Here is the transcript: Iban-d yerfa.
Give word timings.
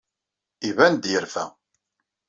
Iban-d 0.69 1.03
yerfa. 1.11 1.45